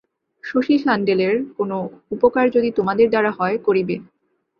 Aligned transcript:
শশী 0.43 0.75
সাণ্ডেলের 0.77 1.35
কোন 1.57 1.71
উপকার 2.11 2.45
যদি 2.51 2.69
তোমাদের 2.71 3.07
দ্বারা 3.09 3.31
হয়, 3.31 3.57
করিবে। 3.57 3.95